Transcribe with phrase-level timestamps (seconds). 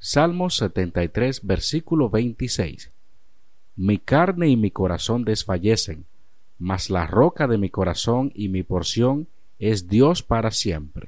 [0.00, 2.92] Salmo 73, versículo 26.
[3.74, 6.06] Mi carne y mi corazón desfallecen,
[6.56, 9.26] mas la roca de mi corazón y mi porción
[9.58, 11.07] es Dios para siempre.